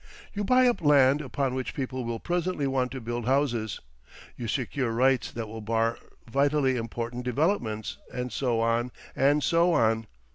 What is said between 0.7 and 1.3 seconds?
land